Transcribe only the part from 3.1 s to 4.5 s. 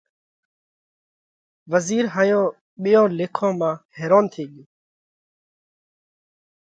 ليکون مانه حيرونَ ٿي